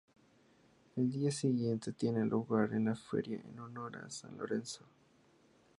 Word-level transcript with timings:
El 0.95 1.11
día 1.11 1.29
siguiente 1.29 1.93
tiene 1.93 2.25
lugar 2.25 2.71
la 2.71 2.95
feria 2.95 3.39
en 3.47 3.59
honor 3.59 3.97
a 3.97 4.09
San 4.09 4.35
Lorenzo. 4.35 4.83